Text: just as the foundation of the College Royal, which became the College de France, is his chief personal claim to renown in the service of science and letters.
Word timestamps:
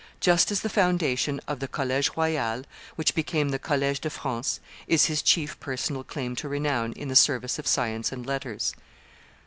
just 0.19 0.51
as 0.51 0.61
the 0.61 0.67
foundation 0.69 1.39
of 1.47 1.59
the 1.59 1.67
College 1.67 2.09
Royal, 2.17 2.63
which 2.95 3.13
became 3.13 3.49
the 3.49 3.59
College 3.59 3.99
de 3.99 4.09
France, 4.09 4.59
is 4.87 5.05
his 5.05 5.21
chief 5.21 5.59
personal 5.59 6.03
claim 6.03 6.35
to 6.35 6.49
renown 6.49 6.91
in 6.93 7.07
the 7.07 7.15
service 7.15 7.59
of 7.59 7.67
science 7.67 8.11
and 8.11 8.25
letters. 8.25 8.73